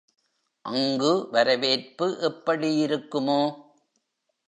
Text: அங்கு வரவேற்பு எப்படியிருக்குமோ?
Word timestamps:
அங்கு 0.65 1.27
வரவேற்பு 1.31 2.07
எப்படியிருக்குமோ? 2.21 3.41